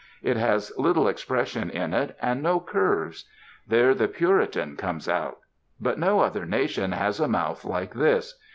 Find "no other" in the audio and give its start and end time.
5.99-6.47